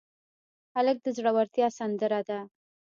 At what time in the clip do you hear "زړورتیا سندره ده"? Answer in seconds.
1.17-2.39